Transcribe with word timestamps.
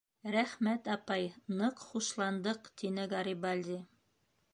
-Рәхмәт, 0.35 0.87
апай, 0.93 1.27
ныҡ 1.59 1.83
хушландыҡ,- 1.89 2.71
тине 2.83 3.05
Гарибальди. 3.13 3.77